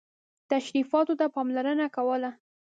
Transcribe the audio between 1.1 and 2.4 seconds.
ته پاملرنه کوله.